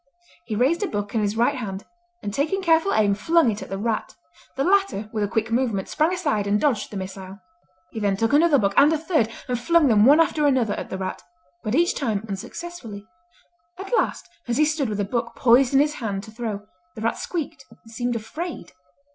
He 0.47 0.55
raised 0.55 0.81
a 0.81 0.87
book 0.87 1.13
in 1.13 1.21
his 1.21 1.37
right 1.37 1.53
hand, 1.53 1.85
and 2.23 2.33
taking 2.33 2.63
careful 2.63 2.91
aim, 2.91 3.13
flung 3.13 3.51
it 3.51 3.61
at 3.61 3.69
the 3.69 3.77
rat. 3.77 4.15
The 4.57 4.63
latter, 4.63 5.11
with 5.13 5.23
a 5.23 5.27
quick 5.27 5.51
movement, 5.51 5.89
sprang 5.89 6.11
aside 6.11 6.47
and 6.47 6.59
dodged 6.59 6.89
the 6.89 6.97
missile. 6.97 7.37
He 7.91 7.99
then 7.99 8.17
took 8.17 8.33
another 8.33 8.57
book, 8.57 8.73
and 8.77 8.91
a 8.91 8.97
third, 8.97 9.29
and 9.47 9.59
flung 9.59 9.89
them 9.89 10.07
one 10.07 10.19
after 10.19 10.47
another 10.47 10.73
at 10.73 10.89
the 10.89 10.97
rat, 10.97 11.21
but 11.63 11.75
each 11.75 11.93
time 11.93 12.25
unsuccessfully. 12.27 13.05
At 13.77 13.95
last, 13.95 14.27
as 14.47 14.57
he 14.57 14.65
stood 14.65 14.89
with 14.89 14.99
a 14.99 15.05
book 15.05 15.33
poised 15.35 15.75
in 15.75 15.79
his 15.79 15.93
hand 15.93 16.23
to 16.23 16.31
throw, 16.31 16.65
the 16.95 17.01
rat 17.01 17.17
squeaked 17.19 17.63
and 17.69 17.91
seemed 17.91 18.15
afraid. 18.15 18.71